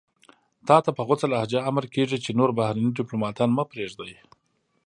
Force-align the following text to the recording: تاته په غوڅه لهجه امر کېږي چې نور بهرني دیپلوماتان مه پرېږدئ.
تاته 0.67 0.89
په 0.97 1.01
غوڅه 1.07 1.25
لهجه 1.33 1.59
امر 1.69 1.85
کېږي 1.95 2.17
چې 2.25 2.37
نور 2.39 2.49
بهرني 2.57 2.89
دیپلوماتان 2.97 3.49
مه 3.57 3.63
پرېږدئ. 3.71 4.13